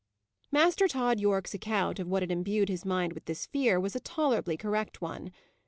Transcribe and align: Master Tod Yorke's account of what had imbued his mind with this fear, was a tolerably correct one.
Master 0.51 0.87
Tod 0.87 1.19
Yorke's 1.19 1.53
account 1.53 1.99
of 1.99 2.07
what 2.07 2.23
had 2.23 2.31
imbued 2.31 2.69
his 2.69 2.85
mind 2.85 3.13
with 3.13 3.25
this 3.25 3.45
fear, 3.45 3.79
was 3.79 3.95
a 3.95 3.99
tolerably 3.99 4.57
correct 4.57 4.99
one. 4.99 5.31